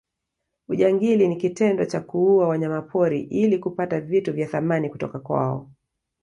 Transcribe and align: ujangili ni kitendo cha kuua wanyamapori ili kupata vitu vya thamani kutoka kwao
ujangili 0.67 1.27
ni 1.27 1.35
kitendo 1.35 1.85
cha 1.85 2.01
kuua 2.01 2.47
wanyamapori 2.47 3.21
ili 3.21 3.57
kupata 3.59 4.01
vitu 4.01 4.33
vya 4.33 4.47
thamani 4.47 4.89
kutoka 4.89 5.19
kwao 5.19 5.71